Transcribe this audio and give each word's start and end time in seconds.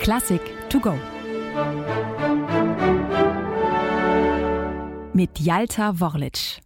Klassik 0.00 0.40
to 0.68 0.80
go. 0.80 0.94
Mit 5.14 5.38
Jalta 5.38 5.98
Worlic. 5.98 6.60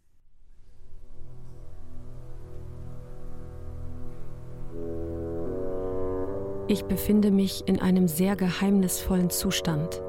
Ich 6.66 6.84
befinde 6.84 7.30
mich 7.30 7.66
in 7.66 7.80
einem 7.80 8.08
sehr 8.08 8.34
geheimnisvollen 8.36 9.30
Zustand, 9.30 10.02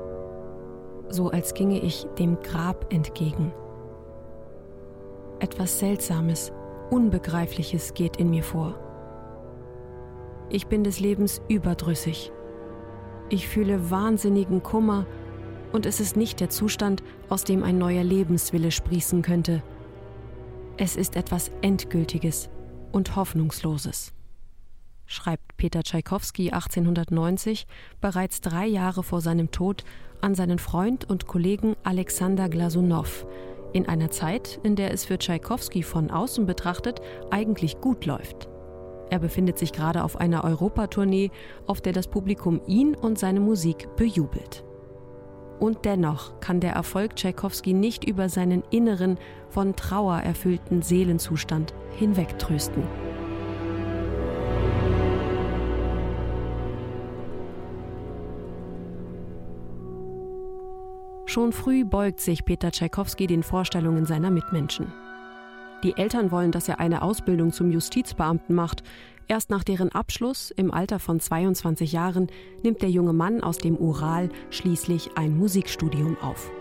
so 1.09 1.29
als 1.29 1.53
ginge 1.53 1.79
ich 1.79 2.05
dem 2.17 2.39
Grab 2.41 2.91
entgegen. 2.91 3.53
Etwas 5.39 5.79
Seltsames, 5.79 6.51
Unbegreifliches 6.89 7.93
geht 7.93 8.17
in 8.17 8.29
mir 8.31 8.43
vor. 8.43 8.75
Ich 10.49 10.67
bin 10.67 10.83
des 10.83 10.99
Lebens 10.99 11.41
überdrüssig. 11.47 12.31
Ich 13.29 13.47
fühle 13.47 13.91
wahnsinnigen 13.91 14.63
Kummer 14.63 15.05
und 15.71 15.85
es 15.85 15.99
ist 15.99 16.17
nicht 16.17 16.39
der 16.39 16.49
Zustand, 16.49 17.03
aus 17.29 17.43
dem 17.43 17.63
ein 17.63 17.77
neuer 17.77 18.03
Lebenswille 18.03 18.71
sprießen 18.71 19.21
könnte. 19.21 19.61
Es 20.77 20.95
ist 20.95 21.15
etwas 21.15 21.51
Endgültiges 21.61 22.49
und 22.91 23.15
Hoffnungsloses, 23.15 24.13
schreibt 25.05 25.57
Peter 25.57 25.83
Tschaikowski 25.83 26.51
1890, 26.51 27.67
bereits 28.01 28.41
drei 28.41 28.65
Jahre 28.65 29.03
vor 29.03 29.21
seinem 29.21 29.51
Tod, 29.51 29.83
an 30.21 30.33
seinen 30.33 30.57
Freund 30.57 31.07
und 31.07 31.27
Kollegen 31.27 31.75
Alexander 31.83 32.49
Glasunow, 32.49 33.27
in 33.73 33.87
einer 33.87 34.09
Zeit, 34.09 34.59
in 34.63 34.75
der 34.75 34.91
es 34.91 35.05
für 35.05 35.19
Tschaikowski 35.19 35.83
von 35.83 36.09
außen 36.09 36.47
betrachtet 36.47 36.99
eigentlich 37.29 37.79
gut 37.79 38.07
läuft. 38.07 38.49
Er 39.09 39.19
befindet 39.19 39.57
sich 39.57 39.71
gerade 39.71 40.03
auf 40.03 40.19
einer 40.19 40.43
Europatournee, 40.43 41.31
auf 41.65 41.81
der 41.81 41.93
das 41.93 42.07
Publikum 42.07 42.61
ihn 42.67 42.95
und 42.95 43.17
seine 43.17 43.39
Musik 43.39 43.87
bejubelt. 43.95 44.63
Und 45.59 45.83
dennoch 45.83 46.39
kann 46.39 46.59
der 46.61 46.73
Erfolg 46.73 47.15
Tschaikowski 47.15 47.73
nicht 47.73 48.05
über 48.05 48.29
seinen 48.29 48.63
inneren, 48.69 49.17
von 49.49 49.75
Trauer 49.75 50.19
erfüllten 50.19 50.81
Seelenzustand 50.81 51.73
hinwegtrösten. 51.97 52.83
Schon 61.25 61.51
früh 61.51 61.85
beugt 61.85 62.21
sich 62.21 62.43
Peter 62.45 62.71
Tschaikowski 62.71 63.27
den 63.27 63.43
Vorstellungen 63.43 64.05
seiner 64.05 64.31
Mitmenschen. 64.31 64.91
Die 65.83 65.95
Eltern 65.97 66.31
wollen, 66.31 66.51
dass 66.51 66.67
er 66.67 66.79
eine 66.79 67.01
Ausbildung 67.01 67.53
zum 67.53 67.71
Justizbeamten 67.71 68.53
macht. 68.53 68.83
Erst 69.27 69.49
nach 69.49 69.63
deren 69.63 69.89
Abschluss, 69.89 70.51
im 70.51 70.71
Alter 70.71 70.99
von 70.99 71.19
22 71.19 71.91
Jahren, 71.91 72.27
nimmt 72.63 72.81
der 72.81 72.89
junge 72.89 73.13
Mann 73.13 73.41
aus 73.41 73.57
dem 73.57 73.77
Ural 73.77 74.29
schließlich 74.49 75.11
ein 75.15 75.37
Musikstudium 75.37 76.17
auf. 76.21 76.51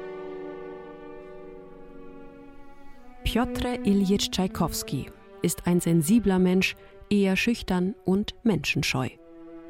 Piotr 3.24 3.84
Iljitsch 3.84 4.30
Tschaikowski 4.30 5.06
ist 5.42 5.66
ein 5.66 5.80
sensibler 5.80 6.38
Mensch, 6.38 6.76
eher 7.10 7.36
schüchtern 7.36 7.94
und 8.04 8.34
menschenscheu. 8.42 9.08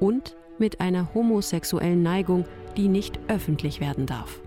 Und 0.00 0.36
mit 0.58 0.80
einer 0.80 1.14
homosexuellen 1.14 2.02
Neigung, 2.02 2.44
die 2.76 2.88
nicht 2.88 3.18
öffentlich 3.28 3.80
werden 3.80 4.06
darf. 4.06 4.40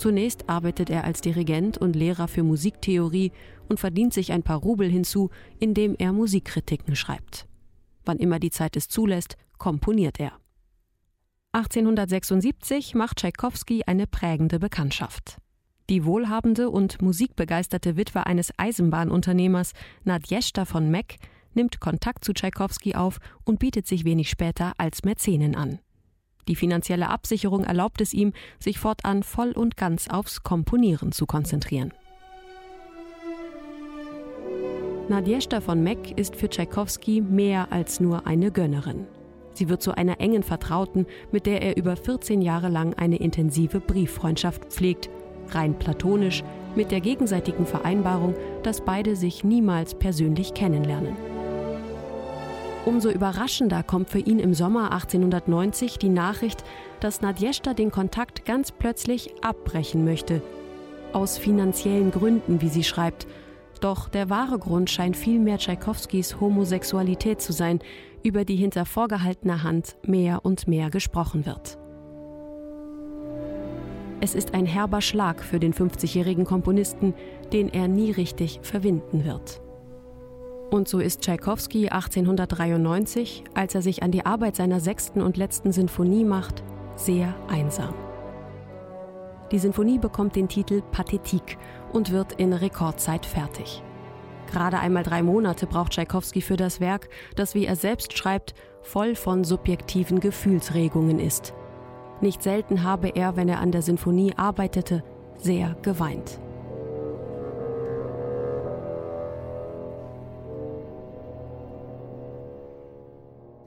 Zunächst 0.00 0.48
arbeitet 0.48 0.88
er 0.88 1.04
als 1.04 1.20
Dirigent 1.20 1.76
und 1.76 1.94
Lehrer 1.94 2.26
für 2.26 2.42
Musiktheorie 2.42 3.32
und 3.68 3.78
verdient 3.78 4.14
sich 4.14 4.32
ein 4.32 4.42
paar 4.42 4.56
Rubel 4.56 4.88
hinzu, 4.88 5.28
indem 5.58 5.94
er 5.98 6.14
Musikkritiken 6.14 6.96
schreibt. 6.96 7.46
Wann 8.06 8.16
immer 8.16 8.38
die 8.38 8.48
Zeit 8.48 8.78
es 8.78 8.88
zulässt, 8.88 9.36
komponiert 9.58 10.18
er. 10.18 10.32
1876 11.52 12.94
macht 12.94 13.18
Tschaikowski 13.18 13.82
eine 13.84 14.06
prägende 14.06 14.58
Bekanntschaft. 14.58 15.36
Die 15.90 16.06
wohlhabende 16.06 16.70
und 16.70 17.02
musikbegeisterte 17.02 17.98
Witwe 17.98 18.24
eines 18.24 18.54
Eisenbahnunternehmers, 18.56 19.72
Nadjeshta 20.04 20.64
von 20.64 20.90
Meck, 20.90 21.16
nimmt 21.52 21.78
Kontakt 21.78 22.24
zu 22.24 22.32
Tschaikowski 22.32 22.94
auf 22.94 23.18
und 23.44 23.58
bietet 23.58 23.86
sich 23.86 24.06
wenig 24.06 24.30
später 24.30 24.72
als 24.78 25.04
Mäzenin 25.04 25.54
an. 25.54 25.78
Die 26.48 26.56
finanzielle 26.56 27.08
Absicherung 27.08 27.64
erlaubt 27.64 28.00
es 28.00 28.12
ihm, 28.12 28.32
sich 28.58 28.78
fortan 28.78 29.22
voll 29.22 29.52
und 29.52 29.76
ganz 29.76 30.08
aufs 30.08 30.42
Komponieren 30.42 31.12
zu 31.12 31.26
konzentrieren. 31.26 31.92
Nadjeshta 35.08 35.60
von 35.60 35.82
Meck 35.82 36.16
ist 36.16 36.36
für 36.36 36.48
Tschaikowski 36.48 37.20
mehr 37.20 37.72
als 37.72 37.98
nur 37.98 38.28
eine 38.28 38.52
Gönnerin. 38.52 39.06
Sie 39.54 39.68
wird 39.68 39.82
zu 39.82 39.96
einer 39.96 40.20
engen 40.20 40.44
Vertrauten, 40.44 41.06
mit 41.32 41.46
der 41.46 41.62
er 41.62 41.76
über 41.76 41.96
14 41.96 42.40
Jahre 42.40 42.68
lang 42.68 42.94
eine 42.94 43.16
intensive 43.16 43.80
Brieffreundschaft 43.80 44.66
pflegt, 44.66 45.10
rein 45.48 45.78
platonisch, 45.78 46.44
mit 46.76 46.92
der 46.92 47.00
gegenseitigen 47.00 47.66
Vereinbarung, 47.66 48.34
dass 48.62 48.84
beide 48.84 49.16
sich 49.16 49.42
niemals 49.42 49.94
persönlich 49.94 50.54
kennenlernen. 50.54 51.29
Umso 52.86 53.10
überraschender 53.10 53.82
kommt 53.82 54.08
für 54.08 54.20
ihn 54.20 54.38
im 54.38 54.54
Sommer 54.54 54.92
1890 54.92 55.98
die 55.98 56.08
Nachricht, 56.08 56.64
dass 57.00 57.20
Nadjeshta 57.20 57.74
den 57.74 57.90
Kontakt 57.90 58.46
ganz 58.46 58.72
plötzlich 58.72 59.34
abbrechen 59.42 60.04
möchte. 60.04 60.42
Aus 61.12 61.36
finanziellen 61.36 62.10
Gründen, 62.10 62.62
wie 62.62 62.68
sie 62.68 62.84
schreibt. 62.84 63.26
Doch 63.80 64.08
der 64.08 64.30
wahre 64.30 64.58
Grund 64.58 64.88
scheint 64.88 65.16
vielmehr 65.16 65.58
Tschaikowskis 65.58 66.40
Homosexualität 66.40 67.42
zu 67.42 67.52
sein, 67.52 67.80
über 68.22 68.44
die 68.44 68.56
hinter 68.56 68.86
vorgehaltener 68.86 69.62
Hand 69.62 69.96
mehr 70.06 70.44
und 70.44 70.66
mehr 70.66 70.90
gesprochen 70.90 71.44
wird. 71.44 71.78
Es 74.22 74.34
ist 74.34 74.54
ein 74.54 74.66
herber 74.66 75.00
Schlag 75.00 75.42
für 75.42 75.58
den 75.58 75.72
50-jährigen 75.72 76.44
Komponisten, 76.44 77.14
den 77.52 77.70
er 77.70 77.88
nie 77.88 78.10
richtig 78.10 78.60
verwinden 78.62 79.24
wird. 79.24 79.62
Und 80.70 80.88
so 80.88 81.00
ist 81.00 81.22
Tschaikowski 81.22 81.88
1893, 81.88 83.42
als 83.54 83.74
er 83.74 83.82
sich 83.82 84.04
an 84.04 84.12
die 84.12 84.24
Arbeit 84.24 84.54
seiner 84.54 84.78
sechsten 84.78 85.20
und 85.20 85.36
letzten 85.36 85.72
Sinfonie 85.72 86.24
macht, 86.24 86.62
sehr 86.94 87.34
einsam. 87.48 87.94
Die 89.50 89.58
Sinfonie 89.58 89.98
bekommt 89.98 90.36
den 90.36 90.48
Titel 90.48 90.80
Pathetik 90.92 91.58
und 91.92 92.12
wird 92.12 92.34
in 92.34 92.52
Rekordzeit 92.52 93.26
fertig. 93.26 93.82
Gerade 94.52 94.78
einmal 94.78 95.02
drei 95.02 95.22
Monate 95.22 95.66
braucht 95.66 95.92
Tschaikowski 95.92 96.40
für 96.40 96.56
das 96.56 96.80
Werk, 96.80 97.08
das, 97.34 97.54
wie 97.56 97.66
er 97.66 97.74
selbst 97.74 98.16
schreibt, 98.16 98.54
voll 98.82 99.16
von 99.16 99.42
subjektiven 99.42 100.20
Gefühlsregungen 100.20 101.18
ist. 101.18 101.52
Nicht 102.20 102.42
selten 102.42 102.84
habe 102.84 103.08
er, 103.08 103.36
wenn 103.36 103.48
er 103.48 103.60
an 103.60 103.72
der 103.72 103.82
Sinfonie 103.82 104.34
arbeitete, 104.36 105.02
sehr 105.38 105.76
geweint. 105.82 106.40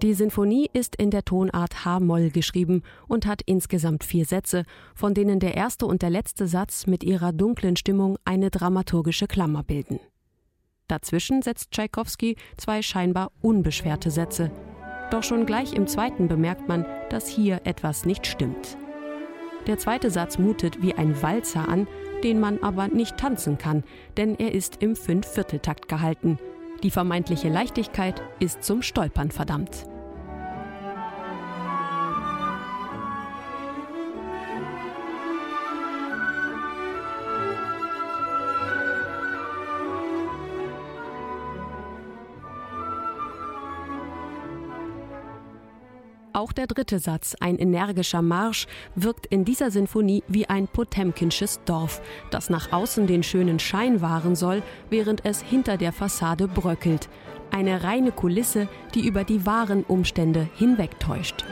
Die 0.03 0.13
Sinfonie 0.13 0.69
ist 0.73 0.97
in 0.97 1.11
der 1.11 1.23
Tonart 1.23 1.85
H-Moll 1.85 2.29
geschrieben 2.29 2.83
und 3.07 3.25
hat 3.25 3.41
insgesamt 3.45 4.03
vier 4.03 4.25
Sätze, 4.25 4.65
von 4.93 5.13
denen 5.13 5.39
der 5.39 5.55
erste 5.55 5.85
und 5.85 6.01
der 6.01 6.09
letzte 6.09 6.45
Satz 6.45 6.87
mit 6.87 7.05
ihrer 7.05 7.31
dunklen 7.31 7.77
Stimmung 7.77 8.17
eine 8.25 8.49
dramaturgische 8.49 9.27
Klammer 9.27 9.63
bilden. 9.63 10.01
Dazwischen 10.89 11.41
setzt 11.41 11.71
Tschaikowski 11.71 12.35
zwei 12.57 12.81
scheinbar 12.81 13.31
unbeschwerte 13.39 14.11
Sätze. 14.11 14.51
Doch 15.09 15.23
schon 15.23 15.45
gleich 15.45 15.71
im 15.71 15.87
zweiten 15.87 16.27
bemerkt 16.27 16.67
man, 16.67 16.85
dass 17.09 17.29
hier 17.29 17.61
etwas 17.63 18.05
nicht 18.05 18.27
stimmt. 18.27 18.77
Der 19.67 19.77
zweite 19.77 20.11
Satz 20.11 20.37
mutet 20.37 20.81
wie 20.81 20.95
ein 20.95 21.21
Walzer 21.21 21.69
an, 21.69 21.87
den 22.25 22.41
man 22.41 22.61
aber 22.61 22.89
nicht 22.89 23.15
tanzen 23.15 23.57
kann, 23.57 23.85
denn 24.17 24.35
er 24.37 24.51
ist 24.51 24.83
im 24.83 24.97
Fünfvierteltakt 24.97 25.87
gehalten. 25.87 26.39
Die 26.83 26.91
vermeintliche 26.91 27.47
Leichtigkeit 27.47 28.21
ist 28.39 28.65
zum 28.65 28.81
Stolpern 28.81 29.31
verdammt. 29.31 29.87
Auch 46.35 46.51
der 46.51 46.65
dritte 46.65 46.97
Satz, 46.97 47.35
ein 47.39 47.59
energischer 47.59 48.23
Marsch, 48.23 48.65
wirkt 48.95 49.27
in 49.27 49.45
dieser 49.45 49.69
Sinfonie 49.69 50.23
wie 50.27 50.47
ein 50.49 50.67
potemkinsches 50.67 51.61
Dorf, 51.65 52.01
das 52.31 52.49
nach 52.49 52.71
außen 52.71 53.05
den 53.05 53.21
schönen 53.21 53.59
Schein 53.59 54.01
wahren 54.01 54.35
soll, 54.35 54.63
während 54.89 55.23
es 55.25 55.43
hinter 55.43 55.77
der 55.77 55.93
Fassade 55.93 56.47
bröckelt. 56.47 57.07
Eine 57.51 57.83
reine 57.83 58.11
Kulisse, 58.11 58.67
die 58.95 59.05
über 59.05 59.23
die 59.23 59.45
wahren 59.45 59.83
Umstände 59.83 60.49
hinwegtäuscht. 60.55 61.45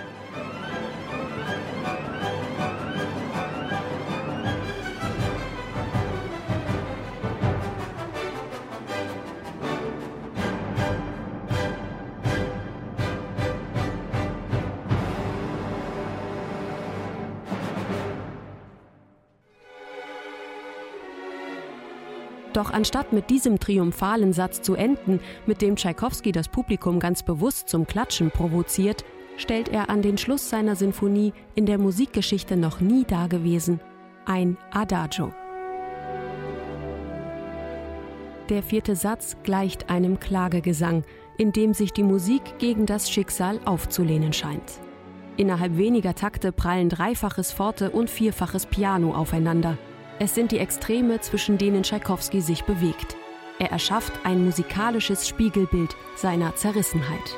Doch 22.54 22.72
anstatt 22.72 23.14
mit 23.14 23.30
diesem 23.30 23.60
triumphalen 23.60 24.34
Satz 24.34 24.62
zu 24.62 24.76
enden, 24.76 25.20
mit 25.46 25.62
dem 25.62 25.76
Tschaikowski 25.76 26.32
das 26.32 26.50
Publikum 26.50 27.00
ganz 27.00 27.24
bewusst 27.24 27.70
zum 27.70 27.88
Klatschen 27.88 28.32
provoziert, 28.32 29.06
stellt 29.38 29.70
er 29.70 29.90
an 29.90 30.02
den 30.02 30.18
Schluss 30.18 30.50
seiner 30.50 30.76
Sinfonie 30.76 31.34
in 31.56 31.66
der 31.66 31.78
Musikgeschichte 31.78 32.58
noch 32.58 32.82
nie 32.82 33.06
dagewesen 33.06 33.80
ein 34.26 34.58
Adagio. 34.72 35.34
Der 38.50 38.64
vierte 38.64 38.96
Satz 38.96 39.38
gleicht 39.44 39.90
einem 39.90 40.20
Klagegesang, 40.20 41.04
in 41.38 41.52
dem 41.52 41.74
sich 41.74 41.94
die 41.94 42.04
Musik 42.04 42.42
gegen 42.60 42.86
das 42.86 43.10
Schicksal 43.10 43.60
aufzulehnen 43.66 44.34
scheint. 44.34 44.80
Innerhalb 45.38 45.78
weniger 45.78 46.14
Takte 46.14 46.52
prallen 46.52 46.90
dreifaches 46.90 47.52
Forte 47.52 47.92
und 47.92 48.10
vierfaches 48.10 48.66
Piano 48.66 49.16
aufeinander. 49.16 49.78
Es 50.24 50.36
sind 50.36 50.52
die 50.52 50.60
Extreme, 50.60 51.20
zwischen 51.22 51.58
denen 51.58 51.82
Tschaikowski 51.82 52.42
sich 52.42 52.64
bewegt. 52.66 53.16
Er 53.58 53.72
erschafft 53.72 54.14
ein 54.24 54.46
musikalisches 54.46 55.28
Spiegelbild 55.28 55.96
seiner 56.16 56.56
Zerrissenheit. 56.56 57.36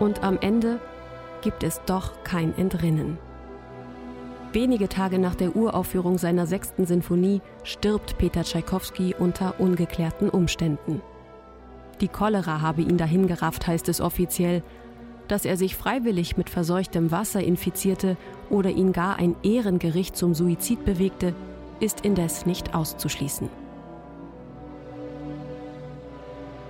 Und 0.00 0.24
am 0.24 0.38
Ende 0.40 0.80
gibt 1.42 1.62
es 1.62 1.80
doch 1.86 2.24
kein 2.24 2.56
Entrinnen. 2.58 3.18
Wenige 4.52 4.88
Tage 4.88 5.20
nach 5.20 5.36
der 5.36 5.54
Uraufführung 5.54 6.18
seiner 6.18 6.46
sechsten 6.46 6.84
Sinfonie 6.84 7.40
stirbt 7.62 8.18
Peter 8.18 8.42
Tschaikowski 8.42 9.14
unter 9.16 9.60
ungeklärten 9.60 10.28
Umständen. 10.28 11.00
Die 12.00 12.08
Cholera 12.08 12.60
habe 12.60 12.82
ihn 12.82 12.96
dahingerafft, 12.96 13.66
heißt 13.66 13.88
es 13.88 14.00
offiziell. 14.00 14.64
Dass 15.28 15.44
er 15.44 15.56
sich 15.56 15.76
freiwillig 15.76 16.36
mit 16.36 16.50
verseuchtem 16.50 17.12
Wasser 17.12 17.40
infizierte 17.44 18.16
oder 18.48 18.70
ihn 18.70 18.92
gar 18.92 19.16
ein 19.16 19.36
Ehrengericht 19.44 20.16
zum 20.16 20.34
Suizid 20.34 20.84
bewegte, 20.84 21.34
ist 21.78 22.00
indes 22.04 22.46
nicht 22.46 22.74
auszuschließen. 22.74 23.48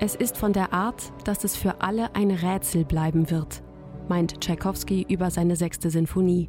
Es 0.03 0.15
ist 0.15 0.39
von 0.39 0.55
der 0.55 0.73
Art, 0.73 1.13
dass 1.25 1.45
es 1.45 1.57
für 1.57 1.83
alle 1.83 2.15
ein 2.15 2.31
Rätsel 2.31 2.87
bleiben 2.87 3.31
wird, 3.31 3.63
meint 4.09 4.41
Tschaikowski 4.41 5.05
über 5.07 5.31
seine 5.31 5.57
sechste 5.57 5.91
Sinfonie. 5.91 6.49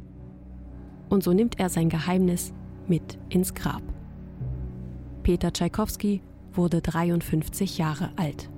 Und 1.10 1.22
so 1.22 1.34
nimmt 1.34 1.60
er 1.60 1.68
sein 1.68 1.90
Geheimnis 1.90 2.54
mit 2.88 3.18
ins 3.28 3.52
Grab. 3.52 3.82
Peter 5.22 5.52
Tschaikowski 5.52 6.22
wurde 6.54 6.80
53 6.80 7.76
Jahre 7.76 8.08
alt. 8.16 8.48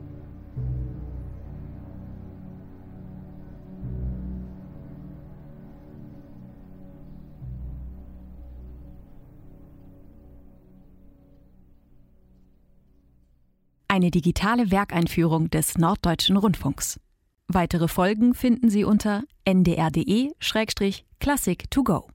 Eine 13.95 14.11
digitale 14.11 14.71
Werkeinführung 14.73 15.51
des 15.51 15.79
Norddeutschen 15.79 16.37
Rundfunks. 16.37 16.99
Weitere 17.47 17.87
Folgen 17.87 18.35
finden 18.35 18.69
Sie 18.69 18.83
unter 18.83 19.23
ndr.de-classic 19.45 21.71
to 21.71 21.85
go. 21.85 22.09